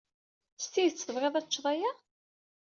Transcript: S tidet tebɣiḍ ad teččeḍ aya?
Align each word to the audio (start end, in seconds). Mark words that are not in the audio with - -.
S 0.63 0.65
tidet 0.73 1.03
tebɣiḍ 1.07 1.33
ad 1.35 1.45
teččeḍ 1.45 1.65
aya? 1.73 1.91